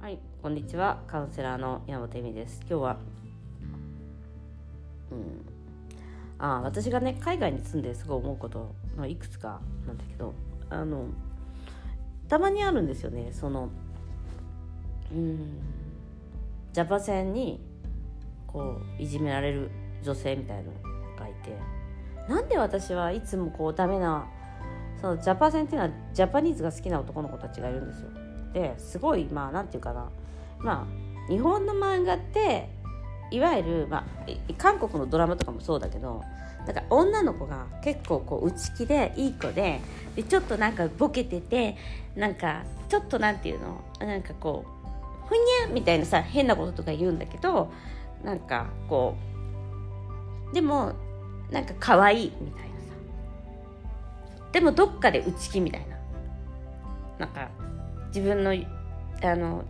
[0.00, 1.02] はいこんにちは。
[1.06, 2.58] カウンセラーの山本恵美です。
[2.60, 2.96] 今日は
[5.10, 5.44] うん
[6.38, 10.32] あ私がね海外に住んですごい思うことのいくつかなんだけど
[10.70, 11.04] あの
[12.28, 13.28] たまにあるんですよね。
[13.32, 13.68] その
[15.12, 15.60] うん
[16.72, 17.60] ジャパ戦に
[18.46, 19.70] こういじめられる
[20.02, 20.72] 女性みたいなの
[21.18, 21.58] がいて。
[22.28, 24.26] なんで私はいつもこうダメな
[25.00, 28.08] そのジャパ戦っていうのはジャパニーズが好きな男の子たちがいるんですよ。
[28.52, 30.10] ですごいまあなんていうかな
[30.58, 32.68] まあ日本の漫画って
[33.30, 34.04] いわゆる、まあ、
[34.58, 36.22] 韓国のドラマとかもそうだけど
[36.66, 39.80] だから女の子が結構こう内気でいい子で
[40.16, 41.76] でちょっとなんかボケてて
[42.16, 47.72] なんかちょっとなんていうのなんかこうふにゃみたいなさ変なこととか言うんだけど
[48.24, 49.16] なんかこ
[50.50, 50.92] うでも
[51.50, 52.69] なんか可愛いみたいな。
[54.52, 55.96] でもどっかで内気みたいな。
[57.18, 57.48] なんか
[58.08, 58.52] 自分の
[59.22, 59.64] あの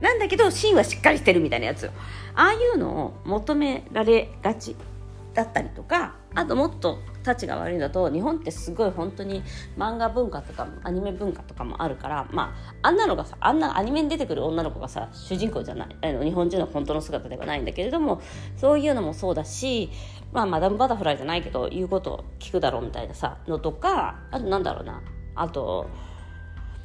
[0.00, 1.90] なんだけど芯はしっかりしてるみたいなやつ。
[2.34, 4.76] ああいうのを求められがち
[5.34, 9.42] だったりとかあともっとたちが悪いんだと日本ってすごい本当に
[9.76, 15.96] 漫画文化とかアニメ文化とかもあるからまああんなのがさあんなアニメに出てくる女の子がさ主人公じゃない。
[16.00, 18.20] あの日本人の本当の姿ではないんだけれども
[18.56, 19.90] そういうのもそうだし
[20.32, 25.02] まあマダムバタフライじゃないけど言うことを聞くだろうみたいなさのとかあとなんだろうな。
[25.34, 25.88] あと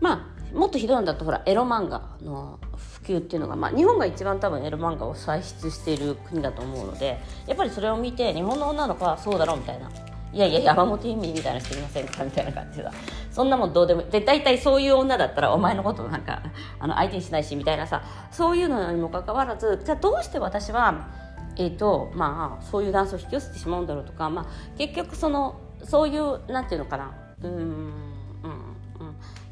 [0.00, 2.58] まあもっとひどいんだとほらエロ漫画の
[3.02, 9.90] 普及っていうのが、まあ、日本が一番多分エロ漫画を歳出している国だと思うのでやっぱりそれを見て日本の女の子はそうだろうみたいな。
[10.30, 12.92] いやいや山本由美みたいな人いませんかみたいな感じだ。
[13.30, 16.42] そんなもんどうでもで大体そういう女だったらお前のことなんか
[16.78, 18.02] あの相手にしないしみたいなさ。
[18.30, 21.08] そういうのにもかかわらずじゃあどうして私は
[21.56, 24.46] えーとまあ、そういうダンスを引き寄せてしまうんだろうとか、まあ、
[24.78, 27.12] 結局そのそういうなんていうのかな。
[27.42, 28.07] うんうん。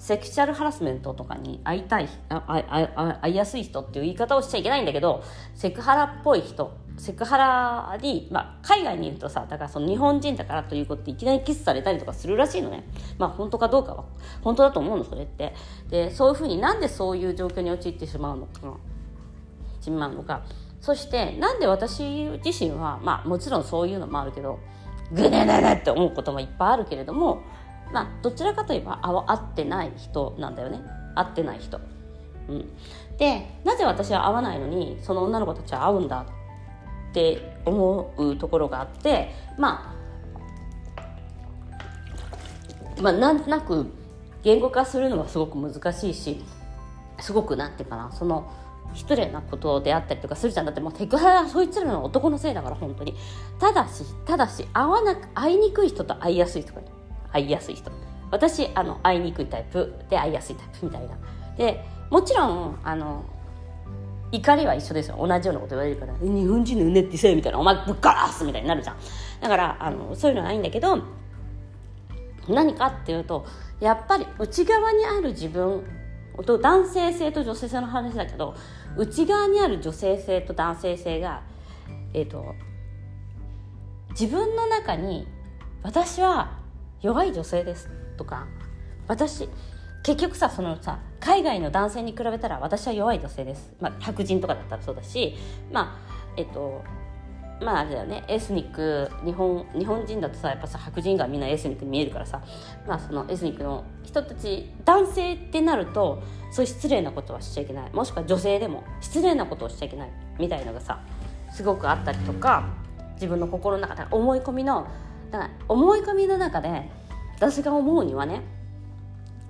[0.06, 5.24] セクシャルハラスメントとかに会いたいああ会いやすい人っていう言い方をしちゃいけないんだけど
[5.56, 12.84] セクハラっぽい人セクハラに、まあ、海外にいるとさだからその日本人だからということでいきなりキスされたりとかするらしいのね。
[13.18, 14.04] まあ本当かどうかは
[14.42, 15.54] 本当だと思うのそれって。
[15.90, 18.60] でそういうふうになんでそういう状況に陥ってしまうのか
[19.80, 20.44] しまうのか。
[20.80, 24.60] そしてなんで私自身はまあもちろんそういうのもあるけど
[25.12, 27.42] グネネネって思うこともいっぱいあるけれども
[27.92, 30.80] まあどちらかといえば会ってない人なんだよね。
[31.14, 31.80] 会ってない人。
[32.48, 32.70] うん、
[33.18, 36.26] でなぜ私は会わないのにその女の子たちは会うんだ
[37.10, 39.92] って思うところがあってま
[42.96, 43.86] あまあなんとなく
[44.42, 46.44] 言語化するのはすごく難しいし
[47.18, 48.48] すごくなんていうかなその
[48.94, 50.66] 失礼なことであったりとかするじゃん。
[50.66, 53.14] だってもうセクハラはそいつらの男のせいだから本当に。
[53.58, 56.80] ただしただし会わなく会いにくい人と会いやすい人が
[57.36, 57.90] 会いやすい人。
[58.30, 61.16] 私あの会いにくいタイプで会いやすいタイプみたいな。
[61.56, 63.24] でもちろんあの
[64.32, 65.16] 怒りは一緒ですよ。
[65.18, 68.96] 同じようなこと言われるから「日本人のうねってせえみたいな「お前ぶっからす!」みたいになるじゃん。
[69.40, 70.98] だからあのそういうのはないんだけど
[72.48, 73.44] 何かっていうと
[73.80, 75.84] やっぱり内側にある自分
[76.44, 78.54] と男性性と女性性の話だけど
[78.96, 81.42] 内側にある女性性と男性性が
[82.12, 82.54] えっ、ー、と
[84.10, 85.28] 自分の中に
[85.82, 86.58] 私は
[87.06, 88.48] 弱い女性ですとか
[89.06, 89.48] 私
[90.02, 95.36] 結局さそのさ海外の男性に比べたら私は弱い女性です、まあ、白人とかだったらそうだし
[95.70, 96.82] まあえっと
[97.60, 98.22] まああれだよね。
[98.28, 102.42] エスニック日本日本人だとさやっぱさ白人がみんなエスニックに見えるからさ
[102.86, 107.92] まあそのエスニックの人たち男性ってなるとそういう失礼なことはしちゃいけない。
[107.94, 111.00] もしくは女性でも失礼なことをしちゃいけないみたいのがさ
[111.50, 112.68] すごくあったりとか
[113.14, 114.86] 自分の心の中で思い込みの
[115.30, 116.90] だから思い込みの中で
[117.36, 118.42] 私が思うにはね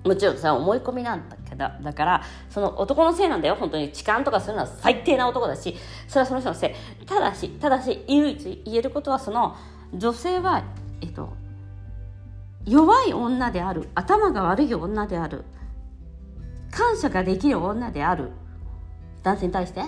[0.03, 3.55] もちろんさ思い込みなんだけどだからその男のせいなんだよ。
[3.55, 5.75] 本当に痴漢とかするのは最低な男だし
[6.07, 7.05] それはその人のせい。
[7.05, 9.55] ただしただし唯一言えることはその
[9.93, 10.63] 女性は
[11.01, 11.33] えっと
[12.65, 15.43] 弱い女である頭が悪い女である
[16.71, 18.31] 感謝ができる女である
[19.23, 19.83] 男性に対して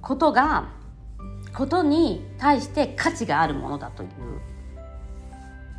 [0.00, 0.68] ことが
[1.54, 4.10] ことに対して価値があるものだという。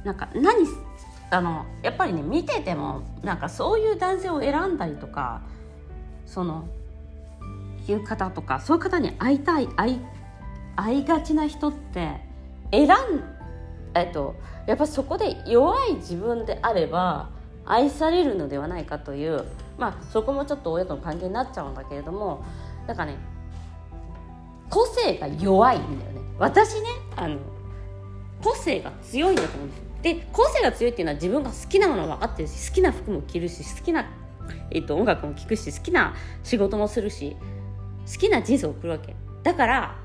[0.03, 0.65] なんか何
[1.29, 5.41] あのやっぱりね見ててもなんかそういう男性を選んだりとか
[6.25, 6.67] その
[7.87, 9.99] いう方とかそういう方に会いたい会い
[10.75, 12.17] 会いがちな人って
[12.71, 12.91] 選ん
[13.93, 14.35] えっと
[14.67, 17.29] やっぱそこで弱い自分であれば
[17.65, 19.45] 愛されるのではないかという
[19.77, 22.43] まあそこもちょっと親との関係になっちゃうんだけれども
[22.87, 23.15] だかね
[24.69, 26.21] 個性が弱いんだよね。
[26.39, 26.87] 私ね
[27.17, 27.37] あの
[28.41, 29.90] 個性が強いんだと思うんですよ。
[30.01, 34.05] で個性が強いっていうのは自分が好きなもの分かってるし好きな服も着るし好きな、
[34.71, 37.35] えっと、音楽も聴くし好きな仕事もするし
[38.11, 39.15] 好きな人生を送るわけ。
[39.43, 39.95] だから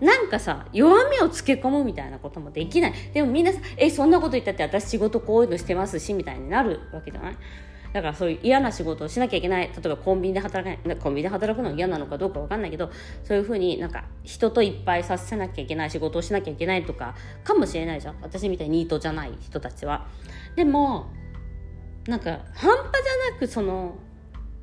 [0.00, 2.94] なんかさ弱みをつけ込むみたいなこともできない。
[3.12, 7.36] でもみんなさ「えそんなこと言ったって私仕事こういうのしてますし」みたいになるわけじゃない？
[7.92, 12.90] だからそういう嫌な仕事をしなきゃいけない例えばコンビニで働かないコンビニで働くのが嫌なのかどうか分かんないけど
[13.24, 18.16] そういうふうになんか人といっぱいさせなきゃいけない仕事をしなきゃいけないとかかもしれないじゃん。
[18.22, 20.06] 私みたいにニートじゃない人たちは。
[20.54, 21.10] でも
[22.06, 23.96] なんか半端じゃなくその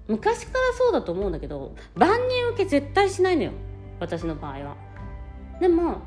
[0.08, 3.52] 昔からそうだと思うんだけど万人受け絶対しないのよ。
[4.00, 4.78] 私の場合は。
[5.60, 6.02] でも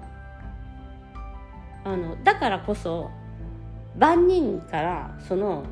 [1.84, 3.10] あのだからこそ
[3.98, 5.64] 万人からその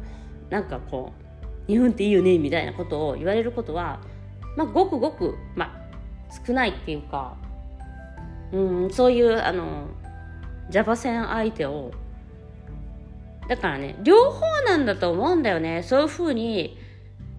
[0.50, 1.27] なんかこう
[1.68, 4.00] 日本っていいよねみたいなことを言われることは
[4.56, 7.36] まあごくごくまあ少ないっていうか
[8.52, 9.86] うんそういうあの
[10.70, 11.92] ジャパ戦相手を
[13.48, 15.82] だからね両方なんだと思うんだよね。
[15.82, 16.76] そういうふうに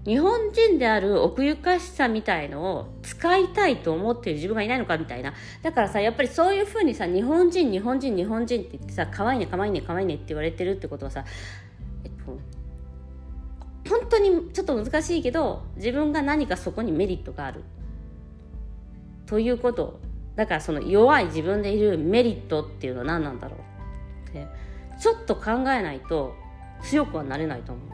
[0.06, 5.34] 日本人である奥ゆかしさみたいのを使いたいと思ってる自分がいないのかみたいな。
[5.62, 11.26] だからさやっぱりそういうふうにさ日本人日本人日本人って言ってさ可愛いね可愛いね可愛いねって言われてるってことはさ、
[13.90, 17.64] 本当にちょっと難しいけど自分が何かそこにメリットがある。
[19.26, 20.00] ということ。
[20.36, 23.58] だからその弱い自分でいるメリットっていうのは何なんだろ
[24.26, 24.30] う。
[24.30, 24.48] って
[25.00, 26.34] ちょっと考えないと
[26.82, 27.90] 強くはなれないと思う。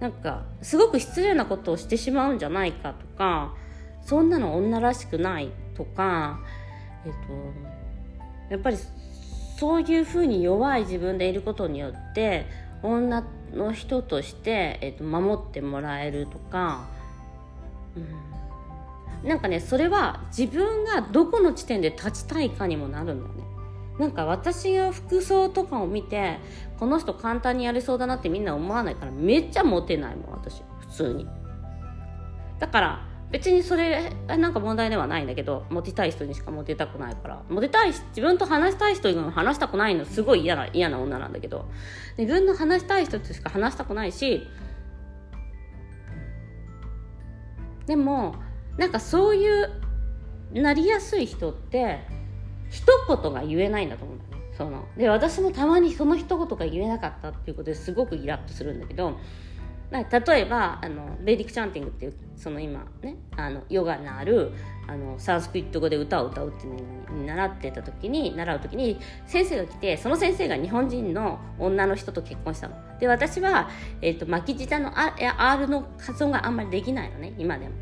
[0.00, 3.54] なんかすごく失礼なことをしてしまうんじゃないかとか
[4.02, 6.38] そんなの女らしくないとか、
[7.04, 8.76] えっと、やっぱり
[9.58, 12.46] そういうふうに弱い自分でいることによって
[12.82, 16.86] 女っての人として、えっと、守ってもらえるとか、
[17.96, 23.44] うん、なんかねそれは自分がどこの地点で立ちたいかにもなるんだよね。
[23.98, 26.38] なんか私が服装とかを見て
[26.78, 30.62] この人簡単にやれそうだなってみんな思わないからめっちゃモテないもん私。
[30.80, 31.26] 普通に。
[32.60, 37.42] だから別にそれなんか問題ではないんだけどモテたい人にしかモテたくないから。
[37.48, 41.66] モテたいし自分と話したい人以外話したくないのすごい嫌な嫌な女なんだけど。
[42.16, 44.46] 自分の話したい人としか話したくないし
[47.86, 48.34] でも
[48.76, 49.70] なんかそういう
[50.52, 52.00] なりやすい人って
[52.70, 54.50] 一言が言えないんだと思うんだよね。
[54.56, 59.18] そので私もたまにその一言が言えなかったっていうことですごくイラッとするんだけど
[59.90, 64.52] 例えばあのベイディック・チャンティングっていうその今ねあのヨガのある
[64.86, 66.74] あのサンスクリット語で歌を歌うっていう
[67.10, 72.76] のに習ってた時に習う時に先生が来てその先生が日本人の女の人と結婚したの。
[72.98, 73.70] で私は、
[74.02, 77.74] えーと、巻き舌の R の発音があんまりできないのね今でも。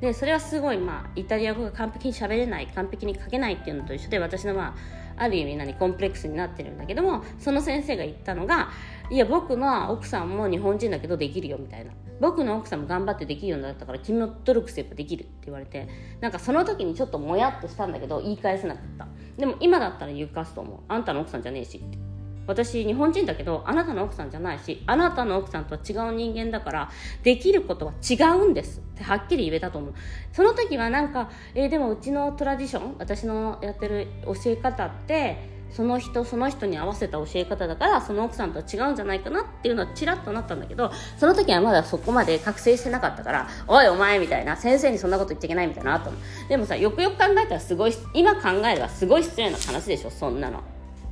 [0.00, 4.74] でそれはすごいまあイタリア語が完璧に喋れない完璧に書けないっていうのと一緒で私のま
[5.18, 8.70] あある意味何コンプレックスになってるんだけどもその先生が言ったのが
[9.10, 11.90] いや僕の奥さんも日本人だけどできるよみたいな。
[12.20, 15.88] 僕の奥さんも頑張ってできるようになったから君も努力すればできるって言われて
[16.20, 19.08] なんかその時にちょっともやっとしたんだけど言い返せなかった。
[19.38, 20.78] でも今だったら言うかすと思う。
[20.86, 21.98] あんたの奥さんじゃねえしって。
[22.46, 26.90] 私日本人だけどあなたの奥さんじゃないしあなたの奥さんとは違う人間だから
[27.22, 29.94] できることは違うんですってはっきり言えたと思う。
[30.32, 46.10] その時はなんか、えー、でもうちのトラディション私のやってる教え方ってその人その人に合わせた教え方だからその奥さんとは違うんじゃないかなっていうのはちらっとなったんだけどその時はまだそこまで覚醒してなかったからおいお前みたいな先生にそんなこと言っちゃいけないみたいなと
[46.48, 50.62] でもさよくよく考えたらすごい今考えればすごい失礼な話でしょそんなの。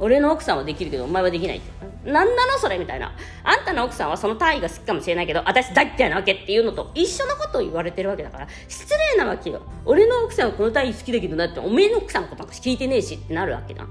[0.00, 1.72] 俺の奥さんはできるけどお前はできないって。
[2.04, 3.12] 何なのそれみたいな。
[3.42, 9.60] あんたの奥さんはその単位が好きかもしれないけど私大嫌いなわけっていうのと一緒のことを言われてるわけだから失礼なわけよ。
[9.84, 13.86] 俺の奥さんはこの単位好きだけどなっておめえの奥さんのことなんか聞いてねえしってなるわけだ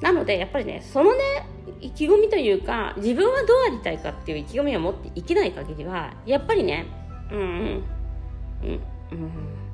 [0.00, 1.46] なのでやっぱりねそのね
[1.80, 6.86] 意気込みというか自分はどうありたいかっていう意気込みを持って生きない限りはやっぱりね
[7.30, 8.80] うんうん
[9.12, 9.66] うん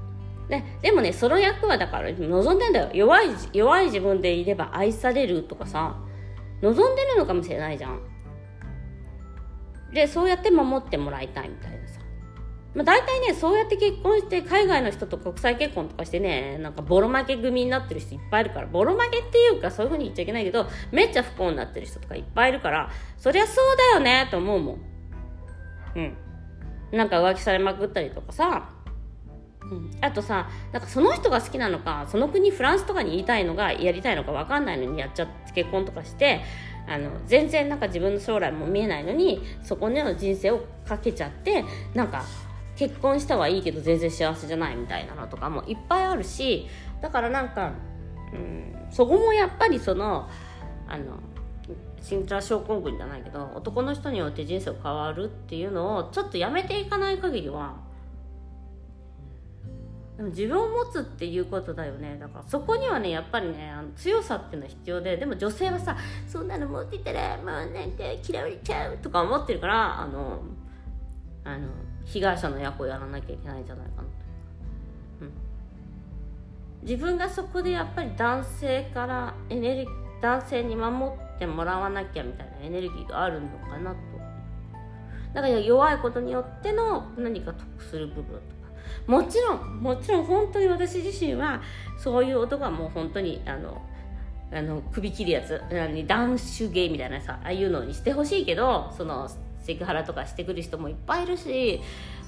[0.49, 2.91] ででもねその役はだから望んでんだよ。
[2.93, 5.97] 弱い弱い自分でいれば愛されるとかさ
[6.61, 8.01] 望んでるのかもしれないじゃん。
[9.95, 12.02] でそうやって守ってもらいたいみたいなさ。
[12.75, 24.79] まあ、大体ねそうやって結婚して海外の人と国際結婚とかしてねなんかボロ負け組になってる人いっぱいいるからボロ負けっていうかそういう風に言っちゃいけないけどめっちゃ不幸になってる人とかいっぱいいるからそりゃそうだよねと思うもん。
[25.97, 26.17] うん。
[26.93, 28.71] なんか浮気されまくったりとかさ。
[29.63, 36.41] うん、あとさなんかその人が好きなのかその国フランスとかに言いたいのがやりたいのか分かんないのにやっちゃって結婚とかして
[36.89, 41.65] あの全然なんか自分の将来も見えないのにそこでの人生をかけちゃって
[41.95, 42.25] なんか
[42.83, 46.67] 結婚したはいいけど全然幸せじゃないみたいなのとかもいっぱいあるし
[47.01, 47.75] だからなんか、
[48.33, 50.29] うん、そこもやっぱりその
[50.89, 51.21] あの
[52.01, 57.77] シンラ症候群じゃないけど男の人によって人生変わるっていうのをちょっとやめていかない限りは
[60.17, 62.19] でも自分を持つっていうことだよね。
[62.19, 65.97] だからそこにはねやっぱりねあの強さっていうのは必要ででも女性はさ
[66.27, 70.43] そんなの持ってたらもうなんか嫌われちゃうとか思ってるからあの
[71.45, 71.69] あの
[72.05, 74.09] 被害者の役をやらなきゃいけないんじゃないかなと、
[75.23, 75.33] うん、
[76.83, 83.97] 自分がそこでやっぱり男性からエネルギー男性に守ってもらわなきゃみたいなエネルギーがあるのかなと。
[85.35, 88.43] だから弱いことによっての何か得する部分とか。
[89.07, 91.61] もちろんもちろん本当に私自身は
[91.99, 93.83] そういう音がもう本当にあの
[94.53, 95.61] あの首切るやつ
[96.07, 99.29] 男子芸みたいなさああいうのにしてほしいけどその
[99.63, 101.81] セクハラとかしてくる人もいっぱいいるし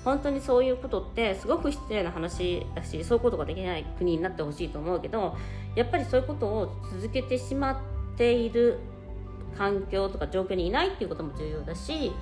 [0.04, 5.36] 本当にそういうことってすごく失礼な話だしそういうことができない国になってほしいと思うけど
[5.74, 8.78] やっぱりそういうことを続けてしまっている
[9.56, 12.12] 環境とか状況にいないっていうことも重要だし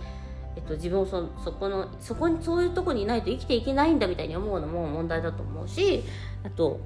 [0.55, 6.05] えっと、自分をそそこのそこにそういうとこにいないと生きていけないんだみたいに思うのも問題だと思うし
[6.45, 6.81] あと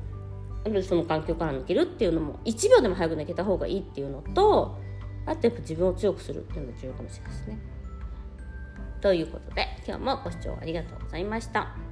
[0.82, 4.78] その環境から抜けるっていうのも1秒でも早く抜けた方がいいっていうのと
[5.26, 7.58] あとやっぱ自分を強くするっていうのも重要かもしれないですね。
[9.00, 11.85] ということで今日もご視聴ありがとうございました。